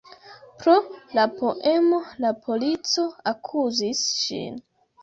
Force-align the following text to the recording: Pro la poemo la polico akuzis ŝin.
Pro 0.61 0.73
la 1.17 1.25
poemo 1.35 2.01
la 2.27 2.33
polico 2.49 3.07
akuzis 3.35 4.07
ŝin. 4.25 4.63